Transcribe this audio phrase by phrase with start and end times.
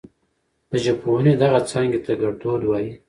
[0.69, 2.91] د ژبپوهنې دغې څانګې ته ګړدود وايي.